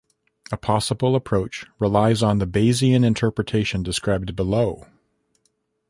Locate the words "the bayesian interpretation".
2.39-3.83